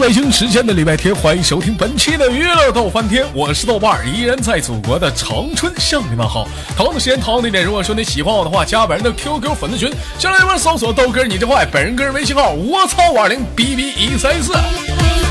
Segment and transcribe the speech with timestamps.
[0.00, 6.48] 北京时间的礼拜天，欢迎收听本期的娱乐逗翻天，我是豆瓣儿，依然在祖国的长春向你们好。
[6.74, 14.54] 同样的时间，同样的点，如果说你喜欢我的话，加本人的 QQ 粉丝群，先来一边搜索豆哥你这坏，本人个人微信号我操五二零 B B 一三四。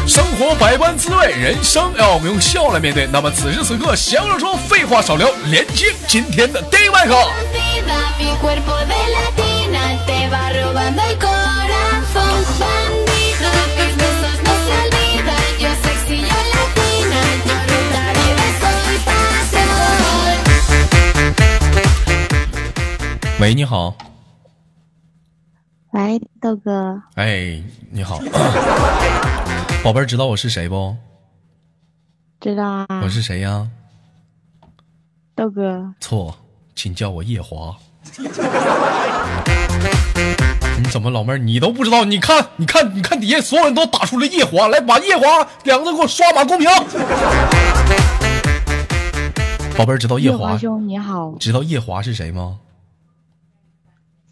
[0.07, 3.07] 生活百般滋味，人生要我们用笑来面对。
[3.11, 7.15] 那么此时此刻，闲话说，废话少聊，连接今天的第一麦克。
[23.39, 23.95] 喂，你好。
[25.91, 28.19] 喂，豆哥，哎，你好，
[29.81, 30.93] 宝贝儿，知道我是谁不？
[32.41, 32.85] 知道啊？
[33.01, 33.65] 我是谁呀？
[35.35, 36.37] 豆哥，错，
[36.75, 37.75] 请叫我夜华。
[40.77, 42.03] 你怎么老妹儿你都不知道？
[42.03, 46.69] 你看，你看，你看底下所有人都打出了夜华，来把夜华两个字给我刷满公屏。
[49.77, 50.57] 宝贝儿，知道夜华？
[50.57, 52.59] 兄你好，知道夜华是谁吗？《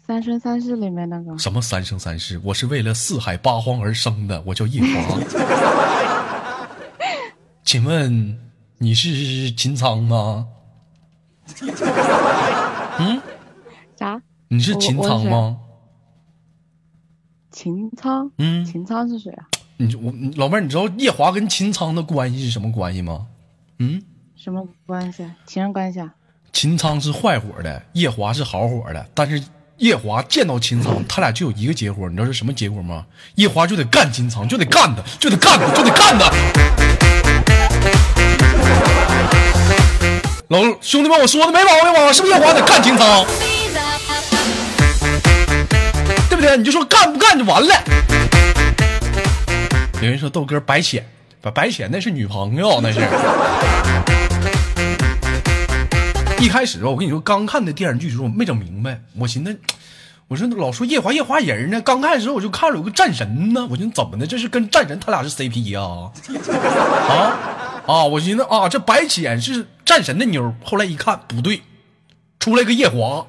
[0.08, 2.40] 三生三世》里面那个什么三生三世？
[2.42, 5.20] 我是为了四海八荒而生的，我叫夜华。
[7.62, 8.38] 请问
[8.78, 10.48] 你是秦苍吗？
[12.98, 13.20] 嗯，
[13.98, 14.18] 啥？
[14.48, 15.58] 你是秦苍吗？
[17.50, 18.32] 秦苍？
[18.38, 19.44] 嗯，秦苍是谁啊？
[19.76, 23.26] 你我老妹儿，你知道夜华跟秦苍的关系是什么关系吗？
[23.78, 24.02] 嗯，
[24.36, 25.36] 什么关系啊？
[25.44, 26.14] 情人关系啊？
[26.50, 29.44] 秦苍是坏火的，夜华是好火的，但是
[29.78, 33.04] 夜华见到秦苍，他俩就有一个结果，你知道是什么结果吗？
[33.36, 36.28] 夜华就得干秦苍，就得干他，就得干他，就得干他。
[40.48, 42.12] 老兄弟们，我说的没毛病吧？
[42.12, 43.24] 是不是夜华得干秦苍？
[46.28, 46.56] 对不对？
[46.56, 47.72] 你就说干不干就完了。
[50.02, 51.06] 有人说豆哥白浅，
[51.40, 52.98] 把白浅那是女朋友，那是。
[56.40, 59.00] 一开始吧，我跟你说，刚看的电视剧的时候，没整明白。
[59.18, 59.58] 我寻思，
[60.28, 65.80] 我说老说夜华夜华人呢，刚开始我就看着有个战神呢，我寻思怎么的，这是跟战神他俩是 CP 呀、
[67.08, 67.32] 啊？
[67.86, 71.62] 啊我寻思啊，这白浅是战神的妞，后来一看不对，
[72.38, 73.26] 出来个夜华，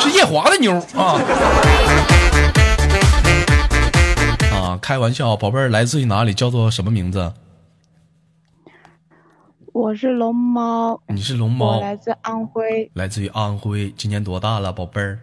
[0.00, 1.20] 是夜华的妞啊。
[4.52, 6.34] 啊，开玩笑，宝贝儿来自于哪里？
[6.34, 7.34] 叫做什么名字？
[9.72, 15.20] 我是龙猫，你是龙猫，我来自安徽，来自于安徽，今年多大了，宝贝儿？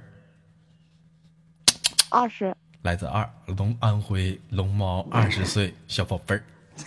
[2.09, 2.55] 二十。
[2.83, 3.27] 来自二
[3.57, 6.43] 龙安徽龙猫，二十岁小宝贝儿。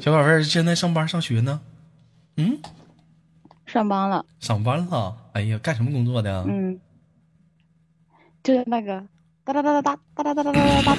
[0.00, 1.60] 小宝贝儿现在上班上学呢？
[2.36, 2.58] 嗯，
[3.66, 5.16] 上班了，上班了。
[5.34, 6.44] 哎呀，干什么工作的？
[6.48, 6.80] 嗯，
[8.42, 9.00] 就是那个
[9.44, 10.94] 哒哒哒哒哒哒哒哒哒哒哒哒。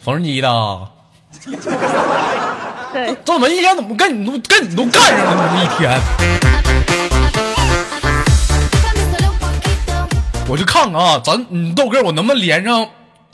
[0.00, 0.90] 缝纫机的。
[2.92, 5.48] 对，这怎么一天怎么跟你都跟你都干上了？
[5.48, 5.98] 这么一天，
[10.54, 12.88] 我就看看啊，咱你豆哥，我能不能连上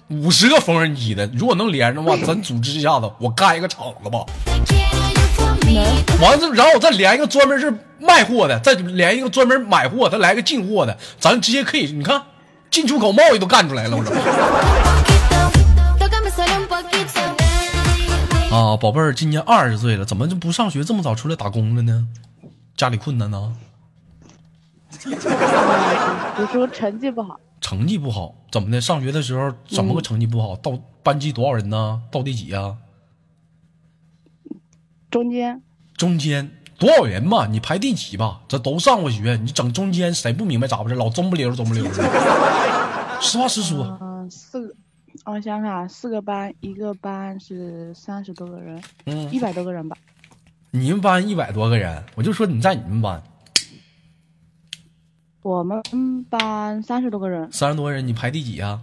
[0.09, 1.29] 五十个缝纫机的？
[1.35, 4.25] 如果能连上的话，咱组织一下子， 我盖一个厂子吧。
[6.19, 12.23] 完了，然后我再连一个专门是卖货的，再连一个专门买货，再来个进货的，咱直接可以，你看
[12.71, 14.11] 进出口贸易都干出来了，我这。
[18.57, 22.07] 啊，宝贝儿，今年二十岁了，怎么就不上学，这么早出来打工了呢？
[22.79, 23.53] 家里困难呢？
[26.37, 28.81] 读书成绩不好，成绩不好，怎么的？
[28.81, 30.55] 上学的时候怎么个成绩不好？
[30.57, 32.03] 到班级多少人呢？
[32.11, 32.77] 到第几呀、
[35.11, 35.63] 中间
[35.97, 37.47] 中间多少人吧？
[37.47, 38.43] 你排第几吧？
[38.47, 40.95] 这都上过学，你整中间谁不明白咋回事？
[40.95, 41.91] 老中不溜中不溜的。
[43.21, 44.75] 实话实说，嗯、四个，
[45.25, 49.97] 我想想啊，四个班，一个班是三十多个人，嗯，一百多个人吧。
[50.71, 53.23] 你们班一百多个人，我就说你在你们班
[55.43, 55.83] 我们
[56.29, 58.79] 班三十多个人，三十多人，你排第几呀、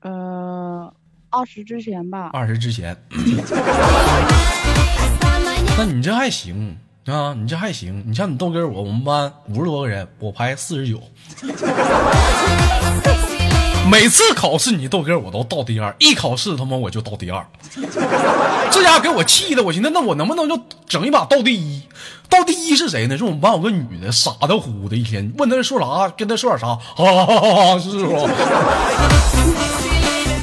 [0.00, 0.92] 呃，
[1.30, 2.30] 二十之前吧。
[2.32, 2.96] 二十之前，
[5.78, 6.76] 那你这还行
[7.06, 8.02] 啊，你这还行。
[8.04, 11.00] 你像你豆哥我，我们班五十多个人，我排四十九。
[13.88, 17.46] 每次考试你豆哥我都倒第二，一考试他妈我就倒第二，
[18.72, 21.82] 这家伙给我气的，我寻思那我能不能就整一把倒第一？
[22.32, 23.18] 到第一是谁呢？
[23.18, 28.12] 是我们班有个女的，傻的乎的，一天问她说啥，跟她说点啥，哈哈哈哈，是不。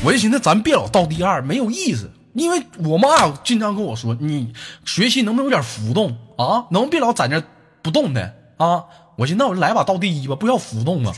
[0.06, 2.12] 我就寻思咱别老到第二，没有意思。
[2.34, 4.54] 因为我妈经常跟我说，你
[4.86, 6.68] 学习能不能有点浮动啊？
[6.70, 7.42] 能不能别老在那
[7.82, 8.84] 不动的啊？
[9.18, 11.12] 我寻思那我就来把倒第一吧，不要浮动啊。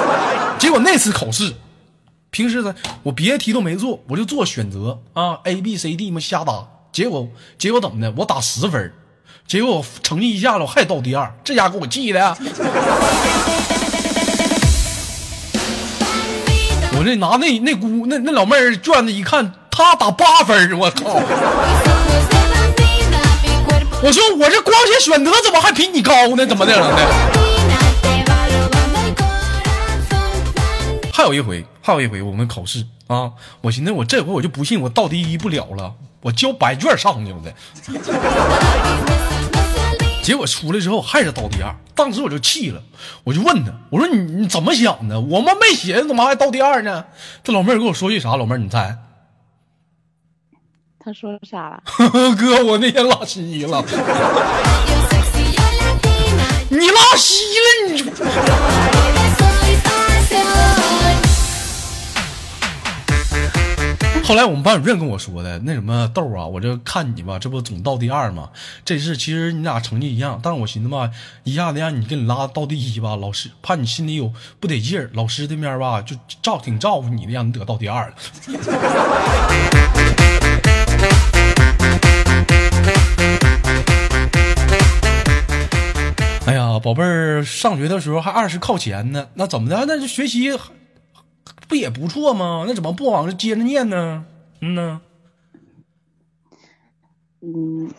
[0.58, 1.52] 结果那次考试
[2.30, 7.28] 平时呢，我别的题都没做，我就做选择啊，A B C D 嘛瞎答，结果
[7.58, 8.12] 结果怎么的？
[8.16, 8.94] 我打十分儿，
[9.48, 12.36] 结果我成绩一下子我还倒第二，这家给我气的。
[16.98, 21.20] 我这拿那那姑那那老妹儿卷子一看，她打八分我靠！
[24.02, 26.44] 我说我这光写选择怎么还比你高呢？
[26.44, 26.96] 怎么的了呢？
[31.12, 37.54] 还有一回，还有一回，我们考试啊，我寻思我这回我就不信我倒第一不了了，我交白卷上去的，
[40.26, 42.82] 结果出来之后还是倒第二，当时我就气了，
[43.22, 45.20] 我就问他，我说你你怎么想的？
[45.20, 47.04] 我们没写，怎么还倒第二呢？
[47.44, 48.34] 这老妹儿跟我说句啥？
[48.34, 48.98] 老妹儿你猜？
[50.98, 51.80] 他说啥了？
[52.34, 53.84] 哥，我那天拉稀了，
[56.70, 58.02] 你拉稀了你。
[64.26, 68.48] 后来我们班主任跟我说的，那什么豆啊，我这看你吧，这不总倒第二吗？
[68.84, 71.08] 这次其实你俩成绩一样，但是我寻思吧，
[71.44, 78.14] 一下子让你给你拉到第一吧，老师怕你心里有不得劲儿，老师这边吧就照挺照顾你的，让你得到第二了。
[86.46, 89.84] 哎呀，宝贝儿，上学的时候还二十靠前呢，那怎么的？
[89.86, 90.50] 那这学习
[91.68, 92.64] 不也不错吗？
[92.66, 94.24] 那怎么不往这接着念呢？
[94.60, 95.00] 嗯呢？
[97.42, 97.90] 嗯，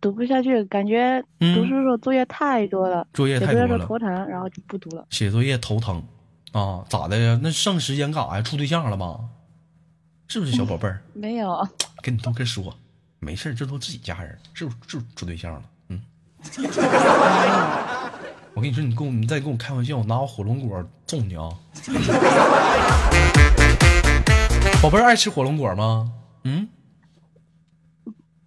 [0.00, 5.06] 读不下去，感觉嗯读书的时候作业太多了，作业写作业太多了头疼，然后就不读了。
[5.10, 6.02] 写作业头疼
[6.52, 6.84] 啊？
[6.88, 7.38] 咋的呀？
[7.42, 8.42] 那剩时间干啥呀？
[8.42, 9.30] 处对象了吗？
[10.28, 11.00] 是不是小宝贝儿？
[11.14, 11.66] 没有，
[12.02, 12.74] 跟你都跟说，
[13.20, 15.62] 没事儿这都自己家人，是不是就是处对象了？
[15.88, 16.00] 嗯。
[18.56, 21.50] 我跟你说，你跟我你再跟我开玩笑，我拿我火龙果揍你啊！
[24.80, 26.10] 宝贝儿爱吃火龙果吗？
[26.44, 26.66] 嗯，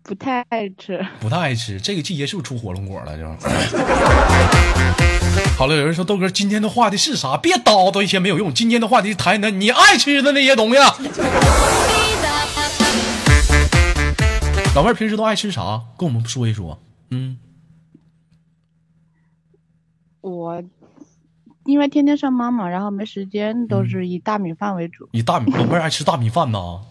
[0.01, 1.05] 不太爱吃。
[1.19, 1.79] 不太爱吃。
[1.79, 3.15] 这个季节是不是出火龙果了？
[3.15, 3.23] 就。
[5.55, 7.37] 好了，有人说豆哥今天的话题是啥？
[7.37, 8.51] 别叨叨一些没有用。
[8.51, 10.77] 今天的话题是谈谈你爱吃的那些东西。
[10.79, 10.95] 啊
[14.73, 15.79] 老妹儿平时都爱吃啥？
[15.99, 16.81] 跟我们说一说。
[17.11, 17.37] 嗯，
[20.21, 20.61] 我
[21.65, 25.07] 因为天天上班嘛，然后没时间，都是以大米饭为主。
[25.11, 26.81] 以大米老妹儿爱吃大米饭呐？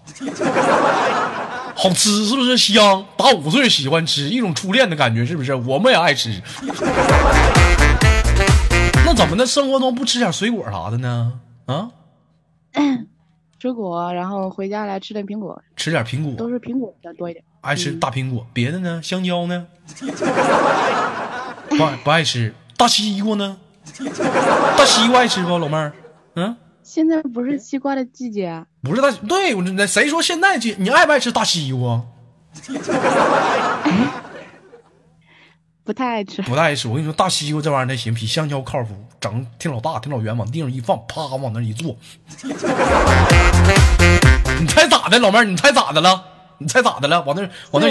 [1.75, 3.05] 好吃是不是香？
[3.17, 5.55] 打五岁喜欢吃，一种初恋的感觉是不是？
[5.55, 6.43] 我们也爱吃。
[9.05, 9.47] 那怎么的？
[9.47, 11.41] 生活中不吃点水果啥的呢？
[11.67, 11.91] 啊，
[13.61, 17.45] 水果，然后回家来吃点苹果，吃点苹果都，是苹果比较多一点。
[17.61, 18.47] 爱吃大苹果。
[18.53, 19.01] 别的呢？
[19.03, 19.67] 香蕉呢？
[21.69, 22.55] 不爱不爱吃。
[22.79, 23.59] 大西瓜呢？
[24.77, 25.93] 大西瓜爱吃不，老妹儿？
[26.37, 32.01] 嗯，现在不是西瓜的季节啊，不是大，对我那谁说现在季你爱不爱吃大西瓜？
[35.83, 36.41] 不太爱吃。
[36.43, 36.87] 不太爱吃。
[36.87, 41.97] 我跟你说，大西瓜这玩意儿还行，比香蕉靠谱，整挺老大，挺老圆，往地上一放，啪往那一坐。
[44.61, 45.45] 你猜咋的，老妹儿？
[45.45, 46.23] 你猜咋的了？
[46.59, 47.23] 你猜咋的了？
[47.23, 47.43] 往那
[47.73, 47.89] 往那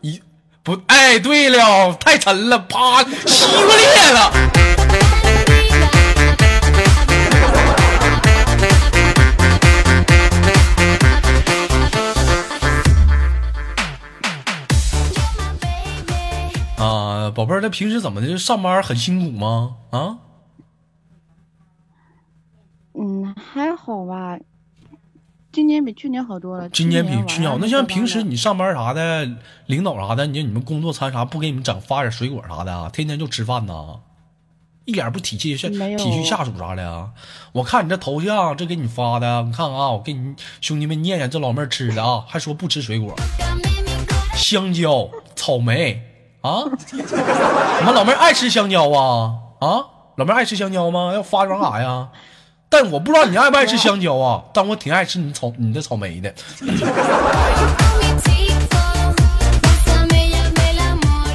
[0.00, 0.20] 一
[0.66, 4.32] 不，哎，对了，太沉了，啪，西瓜裂了。
[16.84, 18.36] 啊，宝贝儿，那平时怎么的？
[18.36, 19.76] 上班很辛苦吗？
[19.92, 20.18] 啊？
[22.94, 24.36] 嗯，还好吧。
[25.56, 26.68] 今年比去年好多了。
[26.68, 27.56] 今年比去年好。
[27.58, 29.26] 那像平时你上班啥的，
[29.64, 32.90] 领导啥的，你你们工作餐啥不给你们整发点水果啥的啊？
[32.92, 34.00] 天天就吃饭呐，
[34.84, 37.08] 一点不体恤下体恤下属啥的啊？
[37.52, 43.14] 我看你这头像，这给你发的，你看啊，我给你兄弟们念念这老妹儿吃的啊，还说不吃水果，
[44.34, 46.02] 香蕉、草莓
[46.42, 46.64] 啊？
[46.92, 49.32] 你们老妹儿爱吃香蕉啊？
[49.60, 49.86] 啊？
[50.16, 51.14] 老妹儿爱吃香蕉吗？
[51.14, 52.10] 要发干啥呀？
[52.68, 56.34] 但我不知道你爱不爱吃香蕉啊，但我挺爱吃你草你的草莓的。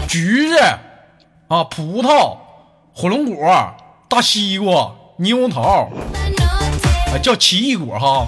[0.08, 0.60] 橘子
[1.48, 2.38] 啊，葡萄、
[2.94, 3.74] 火龙果、
[4.10, 5.90] 大西瓜、猕猴桃，
[7.14, 8.28] 啊，叫奇异果哈。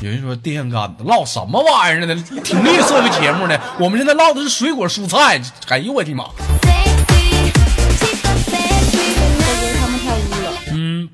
[0.00, 2.14] 有人说电线杆子唠什么玩意儿呢？
[2.44, 3.58] 挺绿色个节目呢。
[3.78, 5.40] 我们现在唠的是水果蔬菜。
[5.68, 6.24] 哎呦我的妈！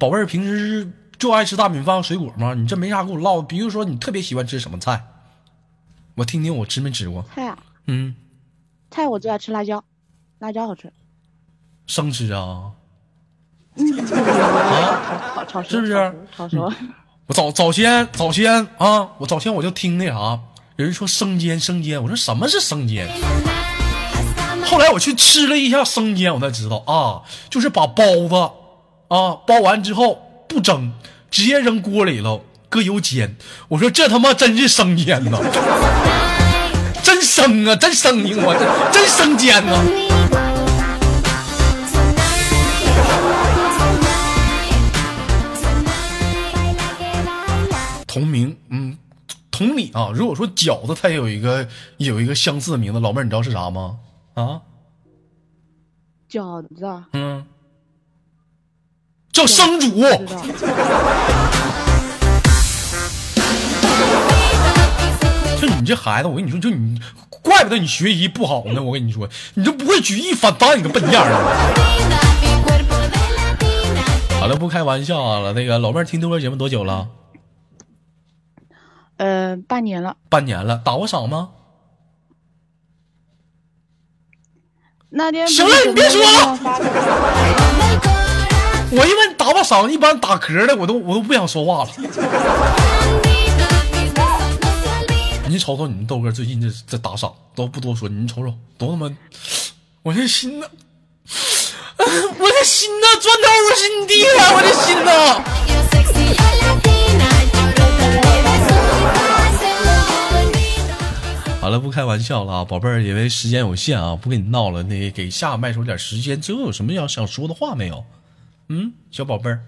[0.01, 2.55] 宝贝儿平时就爱吃大米饭、水果吗？
[2.55, 3.43] 你这没啥跟我唠。
[3.43, 5.05] 比如说你特别喜欢吃什么菜？
[6.15, 7.23] 我听听我吃没吃过。
[7.35, 8.15] 菜啊，嗯，
[8.91, 9.85] 菜我最爱吃辣椒，
[10.39, 10.91] 辣椒好吃。
[11.87, 12.73] 生吃啊。
[13.77, 15.93] 嗯，啊，炒炒是不是
[16.35, 16.71] 炒熟？
[16.71, 16.77] 炒熟
[17.27, 20.41] 我早早先早先啊，我早先我就听那啥，
[20.77, 23.07] 人说生煎生煎，我说什么是生煎？
[24.65, 28.51] 后来我去吃了一下生煎，我才知道啊，就是把包子
[29.11, 30.93] 啊包完之后不蒸，
[31.33, 33.37] 直接扔锅里头搁油煎。
[33.67, 35.39] 我说这他妈真是生煎呐，
[37.03, 39.83] 真生啊，真生你，我这真生煎呐。
[48.07, 48.97] 同名，嗯，
[49.51, 50.13] 同理啊。
[50.15, 53.97] 如果说饺子，它也有一个有一个相似的名字，老妹儿，你知道是啥吗？
[54.35, 54.61] 啊，
[56.31, 57.45] 饺子啊嗯，
[59.33, 59.89] 叫生主。
[65.61, 66.99] 就你这孩子，我跟你说，就你，
[67.43, 68.83] 怪不得你学习不好呢。
[68.83, 71.33] 我跟你说，你就不会举一反三，你个笨样儿。
[74.41, 75.53] 好了，不开玩笑啊了。
[75.53, 77.09] 那个老妹儿听豆哥节目多久了？
[79.19, 80.17] 呃，半年了。
[80.31, 81.51] 半年了，打过赏吗？
[85.11, 86.57] 那天行了你别说了
[88.93, 91.91] 我一般打过赏，一般打嗝的我都我都不想说话了。
[95.49, 99.11] 你瞅瞅你们豆哥最近这这打赏都不多说，你瞅瞅多他妈，
[100.03, 100.67] 我这心呐，
[101.99, 105.45] 我这心呐钻头我心地了，我这心呐。
[111.61, 114.83] 好了，不开玩笑了啊，宝贝儿，因为时间有限啊，不跟你闹了。
[114.85, 118.05] 那给下麦手点时间，最后有什么要想说的话没有？
[118.73, 119.65] 嗯，小宝贝儿，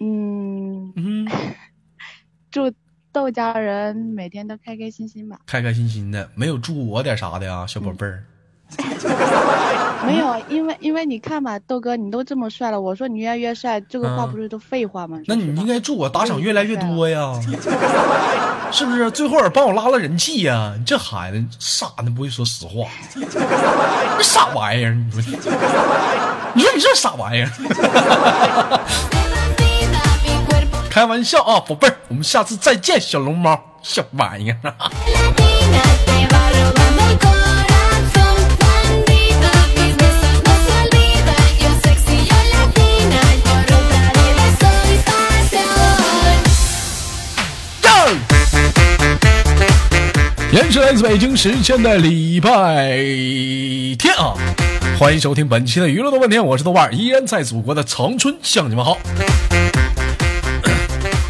[0.00, 1.26] 嗯，嗯，
[2.52, 2.70] 祝
[3.10, 5.40] 豆家人每天都开开心心吧。
[5.46, 8.22] 开开心心的，没有祝我点啥的呀，小宝贝儿。
[10.06, 15.18] 没有，因为因为你看吧，豆哥你都这么帅了，我说你越来越帅，这个话嗯不是都废话吗？
[15.26, 17.32] 那你应该祝我打赏越来越多呀，
[18.72, 19.10] 是不是？
[19.10, 20.72] 最后也帮我拉拉人气呀。
[20.78, 22.88] 你这孩子傻呢，不会说实话，
[24.16, 25.20] 这傻玩意儿，你说，
[26.54, 27.50] 你说你这傻玩意儿，
[30.90, 34.56] 开玩笑啊，宝贝儿，我们下次再见，小龙猫，小玩意儿。
[50.52, 52.96] 延时来自北京时间的礼拜
[53.96, 54.34] 天啊，
[54.98, 58.98] 欢迎收听本期的娱乐的问天，我是豆瓣，依然在祖国的长春向你们好。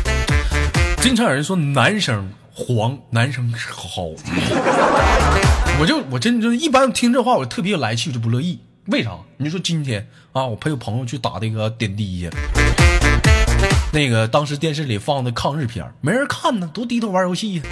[1.03, 4.05] 经常有人说男生黄，男生好，
[5.79, 8.61] 我就我真就一般听这话我特别来气，我就不乐意。
[8.87, 9.11] 为啥？
[9.37, 12.31] 你说今天啊，我陪我朋友去打那个点滴去，
[13.93, 17.63] 那个当时电视里放的抗日片没人看呢，都低头玩游戏呀。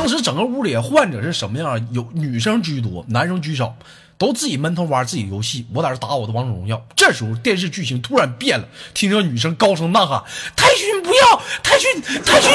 [0.00, 1.78] 当时整个屋里患者是什么样？
[1.92, 3.74] 有女生居多，男生居少，
[4.16, 5.66] 都自己闷头玩自己游戏。
[5.74, 6.82] 我在这打我的王者荣耀。
[6.96, 8.64] 这时候电视剧情突然变了，
[8.94, 10.22] 听着女生高声呐喊
[10.56, 11.42] ：“太君不要！
[11.62, 12.00] 太君！
[12.24, 12.50] 太君！”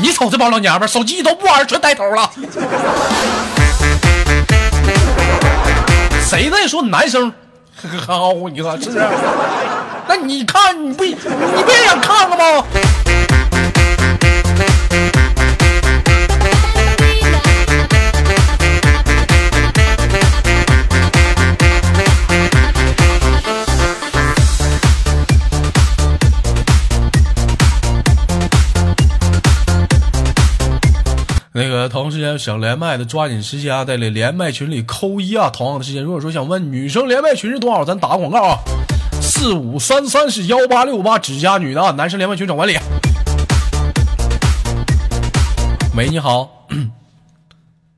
[0.00, 2.30] 你瞅这帮老娘们，手机都不玩，全抬头了。
[6.26, 7.30] 谁在说男生
[8.06, 8.32] 好？
[8.50, 9.06] 你看是不是？
[10.08, 12.64] 那你看你不你不也想看看吗？
[32.38, 35.50] 想连麦的，抓紧时间啊，在连麦群里扣一啊。
[35.50, 38.58] 同样的时间，如果说想问女生连麦群是多少，咱打个广告啊，
[39.20, 42.76] 四五三三是幺八六八，只加女的啊，男生连麦群找管理。
[45.96, 46.66] 喂，你好，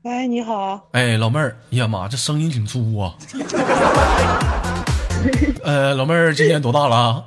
[0.03, 3.13] 喂，你好，哎，老妹儿，哎呀妈，这声音挺粗啊。
[5.63, 7.23] 呃，老妹儿今年多大了啊？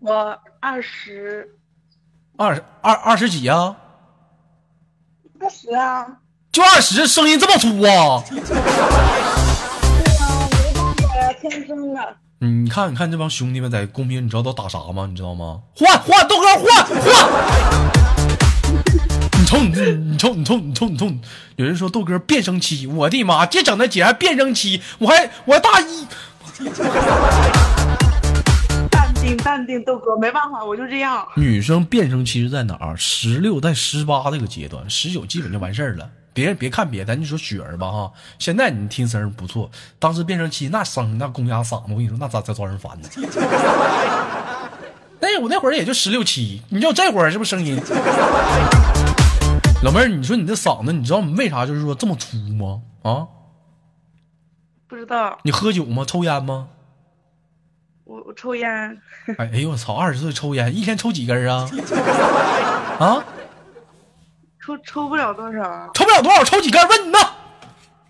[0.00, 1.48] 我二十
[2.36, 3.74] 二二二十几啊？
[5.40, 6.06] 二十啊，
[6.52, 8.22] 就二十，声音这么粗啊？
[12.38, 15.06] 你看，你看这帮兄弟们在公屏，你知道都打啥吗？
[15.08, 15.60] 你知道吗？
[15.74, 16.94] 换换豆哥换换！
[19.38, 21.10] 你瞅你这，你瞅你瞅你瞅你瞅，
[21.56, 26.06] 有人说豆哥变声期，我的妈，这整的姐还变声期，我还我还大一，
[29.24, 31.26] 淡定淡定，豆哥，没办法，我就这样。
[31.34, 32.94] 女生变声期是在哪儿？
[32.94, 36.10] 十六在十八这个阶段，十九基本就完事儿了。
[36.34, 38.12] 别人别看别的，咱就说雪儿吧哈。
[38.38, 43.08] 现在你听声儿不错，当时变声期那声那公鸭嗓子，我跟你说那咋咋招人烦呢？
[45.20, 47.80] 那我那会儿也就十六七，你知道这会儿是不是声音？
[49.82, 52.82] 老妹儿，你说你这嗓子，你知道你为啥就是说这么粗吗？
[53.02, 53.26] 啊，
[54.86, 56.04] 不知道，你喝酒吗？
[56.06, 56.68] 抽烟吗？
[58.24, 58.68] 我我抽烟，
[59.38, 59.94] 哎哎呦我操！
[59.94, 61.68] 二十岁抽烟，一天抽几根啊？
[62.98, 63.24] 啊，
[64.64, 65.90] 抽抽不了多少。
[65.94, 66.88] 抽不了多少，抽几根？
[66.88, 67.18] 问你呢？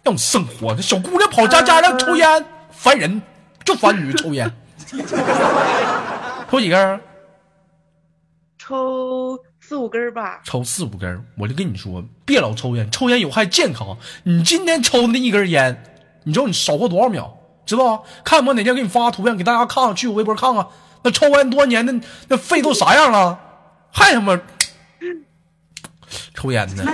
[0.04, 3.20] 让我生活，这小姑娘跑家家的抽烟，烦人，
[3.64, 4.50] 就烦女抽烟。
[6.48, 7.00] 抽几根？
[8.56, 10.40] 抽四五根吧。
[10.44, 13.96] 抽四五根，我就跟你说，别老抽烟，抽烟有害健康。
[14.22, 15.82] 你今天抽的那一根烟，
[16.22, 17.36] 你知道你少活多少秒？
[17.66, 18.04] 知道？
[18.24, 20.66] 看我哪天给你发个图片给大家看看，去我微博看看，
[21.02, 21.94] 那抽烟多年的
[22.28, 23.38] 那肺都啥样了？
[23.90, 24.38] 还他妈
[26.34, 26.84] 抽烟呢？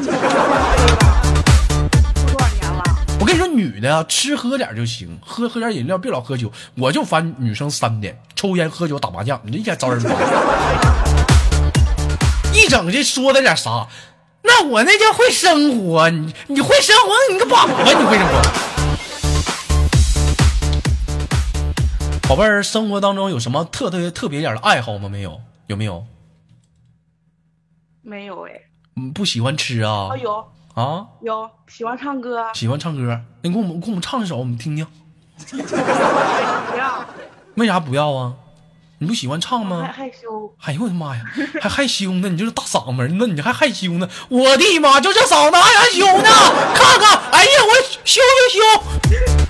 [3.18, 6.50] 我跟你说，女的啊，吃喝点就行，喝喝点饮料，别老喝酒。
[6.76, 10.10] 我就烦女生三点：抽烟、喝酒、打麻将，你这一天招人烦。
[12.54, 13.86] 一整这说的点啥？
[14.42, 18.69] 那我那叫会生活，你你会生活，你个粑粑，你会生活。
[22.30, 25.08] 宝贝儿，生活当中有什么特特特别点的爱好吗？
[25.08, 25.40] 没有？
[25.66, 26.06] 有没有？
[28.02, 28.52] 没有哎。
[28.94, 30.16] 嗯，不喜欢吃啊哦，？
[30.16, 31.06] 有啊？
[31.22, 33.20] 有，喜欢唱歌，喜欢唱歌？
[33.42, 34.86] 那你给我们给我们唱一首，我们听听。
[35.50, 37.04] 不要，
[37.56, 38.34] 为啥不要啊？
[38.98, 39.82] 你不喜欢唱吗？
[39.82, 40.54] 害害羞。
[40.60, 41.24] 哎呦我的妈呀，
[41.60, 42.28] 还害羞呢！
[42.28, 44.08] 你就是大嗓门呢，你还害羞呢？
[44.28, 46.30] 我的妈，就这嗓子还害羞呢？
[46.76, 48.20] 看看，哎呀，我羞
[48.52, 49.49] 羞羞！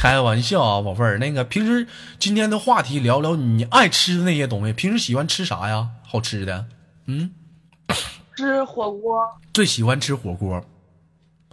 [0.00, 1.86] 开个玩笑啊，宝贝儿，那个平时
[2.18, 5.90] 今天的话题聊聊你爱吃的那些东西，平时喜欢吃啥呀？
[6.06, 6.64] 好吃的，
[7.04, 7.30] 嗯，
[8.34, 9.22] 吃火锅，
[9.52, 10.64] 最喜欢吃火锅，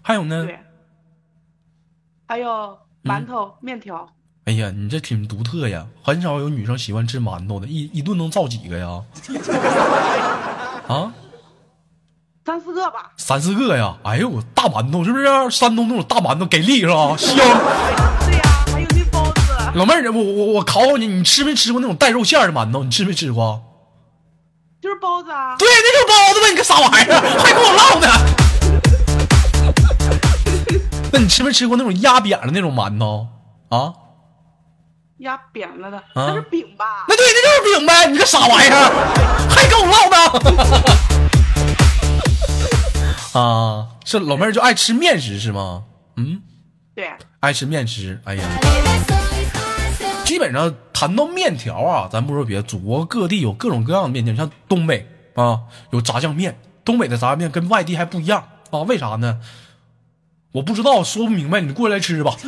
[0.02, 0.46] 还有呢？
[0.46, 0.58] 对。
[2.26, 4.08] 还有馒头、面条，
[4.46, 9.04] 哎呀，你这挺独特呀，很少有女生喜欢吃馒头的，一一顿能造几个呀？
[10.88, 11.14] 啊？
[12.48, 13.12] 三四个吧。
[13.18, 13.94] 三四个呀！
[14.04, 15.26] 哎呦，大馒头是不是？
[15.52, 17.14] 山东那种大馒头给力是吧？
[17.18, 17.36] 香。
[17.36, 19.42] 对呀、还有那包子，
[19.76, 22.86] 老妹儿，我我我考考你，你吃没吃过那种带肉馅儿的馒头？
[22.86, 23.62] 你吃没吃过？
[24.82, 25.58] 就是包子啊。
[25.60, 26.50] 对，那就是包子呗！
[26.52, 27.20] 你个啥玩意儿？
[27.38, 28.08] 还跟我唠呢？
[31.12, 33.28] 那你吃没吃过那种压扁了那种馒头
[33.68, 33.92] 啊？
[35.18, 37.04] 压扁了的，那是饼吧？
[37.10, 38.08] 那对，那就是饼呗！
[38.10, 38.90] 你个傻玩意儿？
[39.50, 40.18] 还跟我唠呢？
[43.34, 45.84] 啊，是老妹儿就爱吃面食是吗？
[46.16, 46.42] 嗯，
[46.96, 47.10] 对，
[47.40, 48.20] 爱吃面食。
[48.24, 48.44] 哎呀，
[50.24, 55.60] 基本上谈到面条啊，咱不说别的，祖国各地有各种各样的面条，像东北啊
[55.92, 59.40] 有炸酱面，东北的炸酱面跟外地还不一样啊，为啥呢？
[60.54, 62.36] 我不知道，说不明白，你过来吃吧。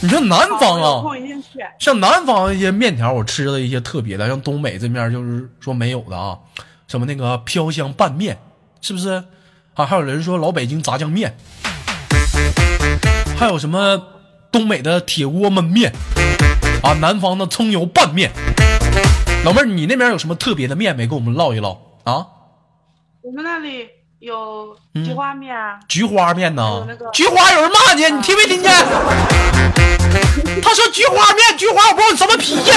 [0.00, 1.16] 你像南方有啊。
[1.78, 6.38] 像南方一些面条，我吃的一些特别的，像东北这面就是说没有的啊，
[6.92, 8.38] 什么那个飘香拌面，
[8.82, 9.24] 是不是？
[9.72, 11.34] 啊，还有人说老北京炸酱面，
[13.38, 13.98] 还有什么
[14.52, 15.90] 东北的铁锅焖面，
[16.82, 18.30] 啊，南方的葱油拌面。
[19.42, 21.06] 老妹儿，你那边有什么特别的面没？
[21.06, 22.26] 跟我们唠一唠啊？
[23.22, 27.10] 我们那里有菊花面啊，菊花面呢那个？
[27.10, 28.70] 菊花有人骂你，你听没听见？
[30.60, 32.70] 他说菊花面，菊花我不知道你什么脾气。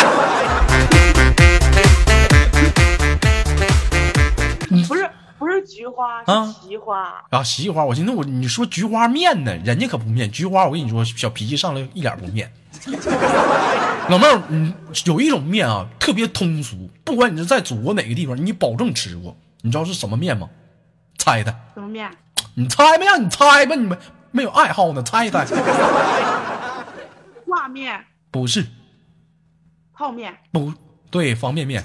[4.84, 7.26] 不是不是菊花，啊是奇花。
[7.30, 12.52] 啊，西花，我寻思我你说菊花面呢，人家可不面，菊花我跟你说，小脾气上来一点不面。
[14.10, 14.74] 老妹儿，嗯，
[15.06, 19.36] 有一种面啊，特别通俗，不管你是在祖国哪个地方，你保证吃过。
[19.62, 20.48] 你知道是什么面吗？
[21.18, 22.10] 猜猜，什么面？
[22.54, 23.98] 你猜没让你猜吧，你们
[24.32, 25.46] 没有爱好呢，猜一猜。
[27.46, 28.66] 挂面、不是，
[29.94, 30.38] 泡面。
[30.52, 30.72] 不
[31.10, 31.84] 对，方便面。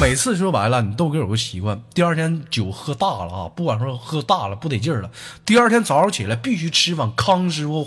[0.00, 5.10] 每次说白了，你豆哥有个习惯，第二天酒喝大了啊，不管说喝大了不得劲儿了，
[5.44, 7.86] 第二天早上起来必须吃碗康师傅，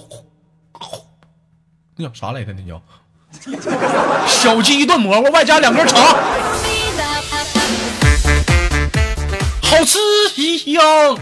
[1.97, 2.53] 那叫啥来着？
[2.53, 2.82] 那叫
[4.27, 5.99] 小鸡炖蘑菇，外加两根肠，
[9.62, 9.97] 好吃
[10.58, 11.17] 香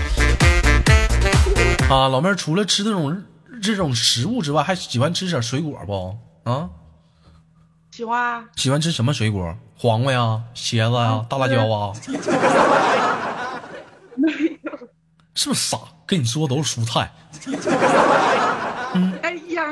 [1.90, 2.10] 啊！
[2.10, 3.24] 老妹儿除了吃这种
[3.62, 6.18] 这种食物之外，还喜欢吃点水果不？
[6.50, 6.70] 啊？
[7.92, 9.54] 喜欢啊喜欢吃什么水果？
[9.78, 11.92] 黄瓜呀、茄子呀、大辣椒啊？
[15.36, 15.78] 是不是傻？
[16.06, 17.12] 跟你说都是蔬菜，
[19.22, 19.64] 哎呀，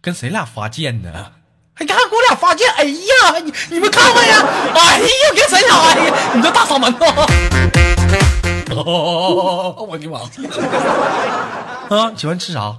[0.00, 1.32] 跟谁俩发贱呢？
[1.74, 2.70] 还敢给我俩发贱？
[2.72, 5.76] 哎呀，你你们看看呀，哎呀，跟谁俩？
[5.78, 6.98] 哎呀，你这大嗓门子！
[8.74, 10.18] 哦，我的妈！
[11.96, 12.76] 啊，喜欢吃啥？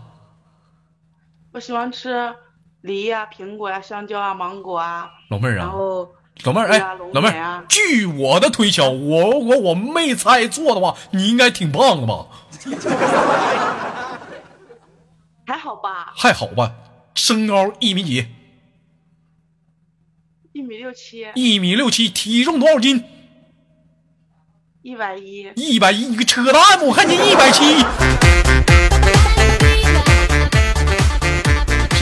[1.54, 2.36] 我喜欢吃
[2.82, 6.10] 梨呀、苹果呀、香蕉啊、芒果啊，老妹儿啊，后
[6.44, 6.80] 老妹儿，哎
[7.14, 12.26] 老妹儿据我的推敲，我如果我没猜错的话，你应该挺胖的吧？
[15.46, 16.74] 还好吧，还好吧，
[17.16, 18.28] 身高一米几，
[20.54, 23.04] 一米六七，一米六七，体重多少斤？
[24.82, 26.86] 一百一，一百一，你个扯淡！
[26.86, 27.64] 我看你一百七，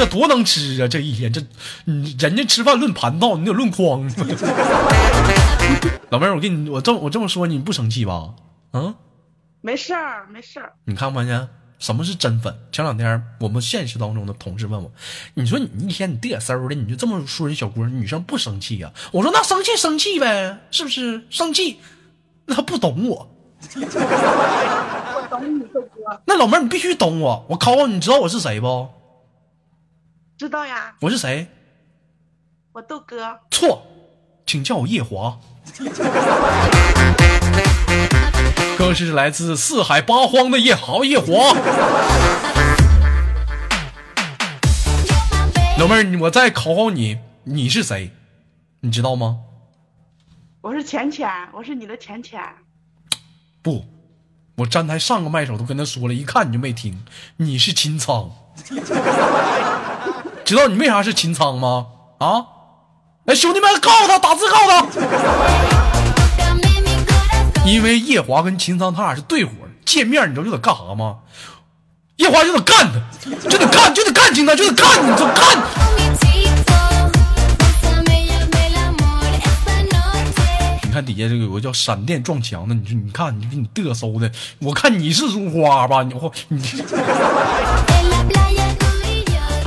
[0.07, 0.87] 多能吃啊！
[0.87, 1.41] 这一天，这
[1.85, 4.09] 你人家吃饭论盘道，你得论筐。
[6.09, 8.33] 老妹儿，我跟你，我这么我这么说，你不生气吧？
[8.73, 8.95] 嗯，
[9.61, 10.73] 没事儿，没事儿。
[10.85, 11.47] 你看没见？
[11.79, 12.55] 什么是真粉？
[12.71, 14.91] 前两天我们现实当中的同事问我，
[15.35, 21.21] 你说你一天你嘚瑟的，你就这么说人小姑娘女生不生气呀、我说那生气生气呗，是不是？
[21.29, 21.77] 生气，
[22.45, 23.29] 那她不懂我。
[23.75, 27.45] 我懂你豆哥，那老妹儿，你必须懂我。
[27.49, 28.87] 我考考你，你知道我是谁不？
[30.37, 31.47] 知道呀，我是谁？
[32.71, 33.39] 我豆哥。
[33.49, 33.87] 错，
[34.45, 35.39] 请叫我夜华。
[38.77, 41.25] 更是来自四海八荒的夜豪夜华。
[45.79, 48.11] 老妹儿，你我再考考你，你是谁？
[48.81, 49.39] 你知道吗？
[50.61, 52.39] 我是浅浅，我是你的浅浅。
[53.63, 53.85] 不，
[54.57, 57.03] 我站台上个麦手都跟他说了，一看你就没听。
[57.37, 58.29] 你是秦苍，
[60.47, 61.87] 知道你为啥是秦苍吗？
[62.19, 62.45] 啊！
[63.25, 64.87] 哎，兄弟们，告诉他，打字告诉他，
[67.65, 69.51] 因为夜华跟秦苍他俩是对伙，
[69.83, 71.17] 见面你知道就得干啥吗？
[72.15, 75.61] 夜华就得干他，就得干，就得干秦苍，就得干你，就干。
[80.83, 86.03] 你看底下这个有个叫闪电撞墙的，你说你看你给你嘚瑟的，我看你是如花吧？
[86.03, 86.61] 你我你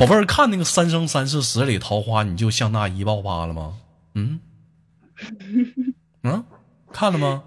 [0.01, 3.77] 宝贝儿，看那个《三生三世十里桃花》，你就像那一爆发了吗？
[4.15, 4.39] 嗯，
[6.23, 6.43] 嗯，
[6.91, 7.43] 看了吗？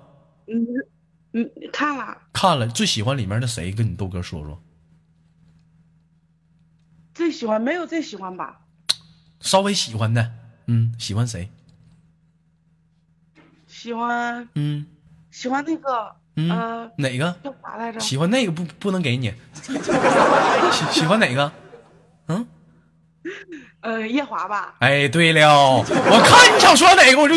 [0.46, 0.64] 嗯
[1.32, 3.72] 嗯，看了，看了，最喜欢里面的谁？
[3.72, 4.62] 跟你豆哥说说，
[7.12, 8.60] 最喜欢没有最喜欢吧？
[9.40, 10.30] 稍微喜欢的，
[10.66, 11.50] 嗯，喜欢谁？
[13.66, 14.86] 喜欢嗯
[15.32, 17.36] 喜欢那个嗯，呃哪个？
[17.42, 17.98] 叫啥来着？
[17.98, 19.34] 喜欢那个不不能给你，
[20.70, 21.52] 喜喜欢哪个？
[22.28, 22.46] 嗯，
[23.80, 24.74] 呃夜华吧。
[24.80, 27.34] 哎，对了，我看你想说哪个，我就。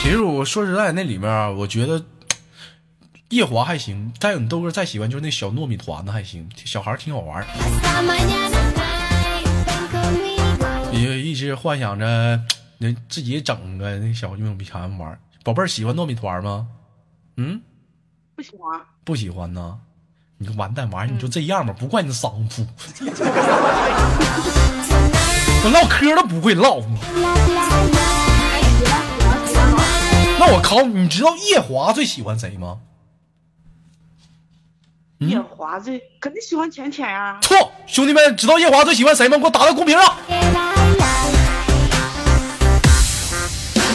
[0.00, 2.04] 其实我说实在，那里面啊，我觉得
[3.28, 7.46] 夜华还行，再有你豆哥再喜欢就是那小糯米团子还行，小孩儿挺好玩儿，
[10.92, 12.40] 也一直幻想着
[12.78, 15.18] 能自己整个那小糯米团玩。
[15.44, 16.66] 宝贝儿喜欢糯米团吗？
[17.36, 17.62] 嗯，
[18.42, 19.78] 不喜欢，不喜欢呢。
[20.38, 22.66] 你个完蛋玩意儿，你就这样吧，不怪你丧夫，
[25.64, 26.98] 我唠嗑都不会唠你。
[30.40, 32.78] 那我考你，知道夜华最喜欢谁吗？
[35.20, 37.38] 嗯夜华最肯定喜欢浅浅呀。
[37.42, 39.38] 错，兄弟们，知道夜华最喜欢谁吗？
[39.38, 40.16] 给我打到公屏上。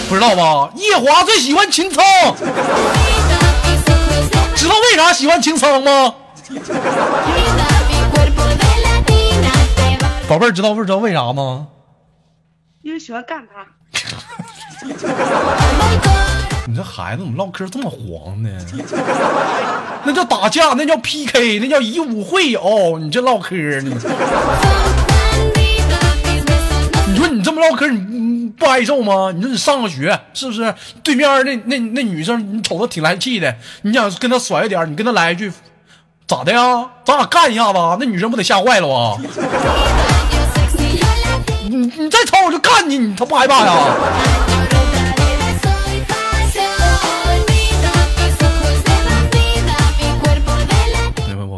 [0.07, 0.71] 不知道吧？
[0.77, 2.01] 夜华最喜欢秦苍，
[4.57, 6.15] 知道为啥喜欢秦桑吗？
[10.27, 11.67] 宝贝儿，知道不知道为啥吗？
[12.81, 13.65] 因为喜欢干他。
[16.67, 18.49] 你这孩子怎么唠嗑这么黄呢？
[20.03, 22.97] 那叫打架，那叫 PK，那叫以武会友。
[22.99, 23.95] 你这唠嗑呢？
[27.47, 29.31] 这么唠嗑，你你不挨揍吗？
[29.33, 30.75] 你说你上个学是不是？
[31.01, 35.49] 对面那那那女生，你瞅着挺来气的，你想跟她甩一点，你跟她来一句，
[36.27, 36.85] 咋的呀？
[37.05, 39.15] 咱俩干一下子，那女生不得吓坏了啊？
[41.69, 43.95] 你你再吵我就干你，你他不害怕呀？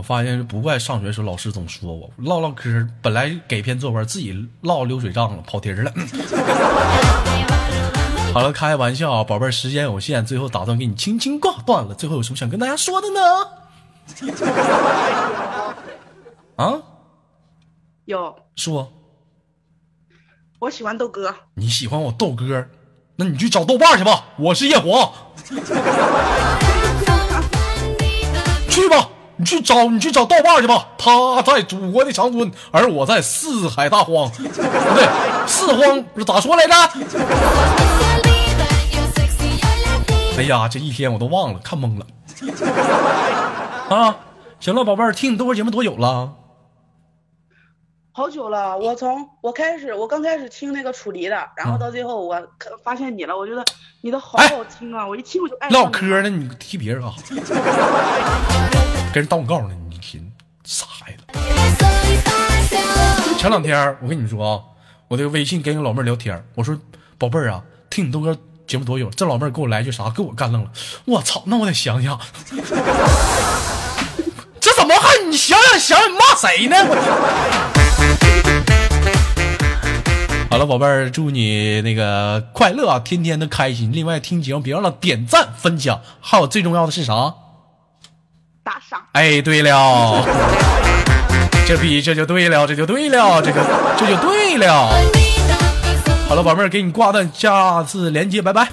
[0.09, 5.93] 发现不怪上学时候老师总说我唠唠嗑，本来给篇作文，自己唠流水账了，跑题儿了。
[8.33, 11.93] 好了，开玩笑啊，宝贝儿，时间有限，最后打算给你轻轻挂断了。
[11.93, 13.21] 最后有什么想跟大家说的呢？
[16.57, 16.81] 啊，
[18.05, 18.91] 有，说
[20.57, 21.35] 我喜欢豆哥。
[21.53, 22.67] 你喜欢我豆哥，
[23.17, 24.25] 那你去找豆瓣去吧。
[24.39, 25.13] 我是夜华，
[28.71, 29.07] 去吧，
[29.39, 36.73] 你去找你去找道霸去吧，他在祖国的长春，而我在四海大荒，不对，四荒不是咋说来着.
[40.37, 42.05] 哎呀，这一天我都忘了，看懵了。
[43.89, 44.17] 啊，
[44.59, 46.33] 行了，宝贝儿，听你豆哥节目多久了？
[48.11, 52.37] 好久了，我从我开始，我刚开始听那个楚离的，然后嗯到最后我
[52.83, 53.63] 发现你了，我觉得
[54.01, 58.88] 你的好哎好听啊，我一听我就爱唠嗑呢，你踢别人干啥？
[59.11, 60.31] 跟人打广告呢，你一听
[60.63, 61.23] 傻孩子。
[63.39, 64.61] 前两天我跟你说啊，
[65.07, 66.77] 我这个微信跟一个老妹聊天，我说
[67.17, 69.09] 宝贝儿啊，听你豆哥节目多久？
[69.09, 70.69] 这老妹儿给我来句啥，给我干愣了。
[71.05, 72.19] 我操，那我得想想，
[74.59, 76.75] 这怎么还你想想想想你骂谁呢？
[80.51, 83.91] 好了，宝贝儿，祝你那个快乐啊，天天的开心。
[83.91, 87.33] 另外，听节目别忘了点赞、分享，还有最重要的是啥？
[89.13, 90.23] 哎，对了，
[91.67, 93.61] 这比这就对了，这就对了，这个
[93.97, 94.87] 这就对了。
[96.27, 98.67] 好了，宝贝儿，给你挂断，下次连接，拜拜。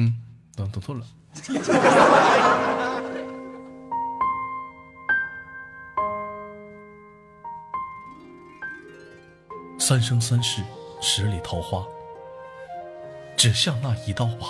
[0.00, 0.14] 嗯，
[0.54, 1.04] 等等错了。
[9.76, 10.62] 三生三世
[11.00, 11.84] 十里桃花，
[13.36, 14.46] 只像那一道疤。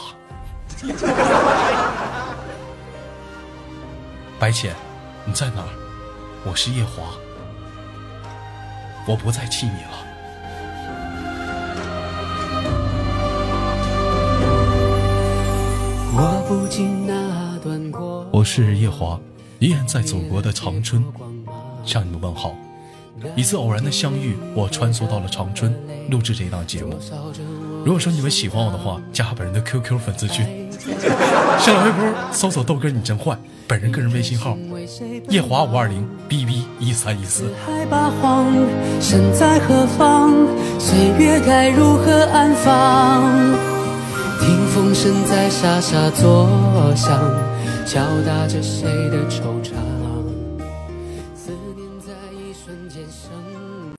[4.38, 4.76] 白浅，
[5.24, 5.68] 你在哪儿？
[6.44, 7.04] 我是夜华，
[9.06, 10.07] 我不再气你了。
[18.30, 19.18] 我是夜华，
[19.58, 21.04] 依然在祖国的长春
[21.84, 22.54] 向你们问好。
[23.34, 25.74] 一次偶然的相遇，我穿梭到了长春，
[26.08, 26.96] 录制这一档节目。
[27.84, 30.70] 如果说你们喜欢我的话，加本人的 QQ 粉丝群，
[31.58, 33.36] 新浪微博搜索豆哥你真坏，
[33.66, 34.56] 本人个人微信号
[35.28, 37.52] 夜华五二零 bb 一三一四。
[37.66, 38.46] 海八荒，
[39.00, 40.32] 身在何方？
[40.78, 43.77] 岁月该如何安放？
[44.40, 46.48] 听风声在沙沙作
[46.94, 47.20] 响，
[47.86, 49.87] 敲打着谁的惆怅。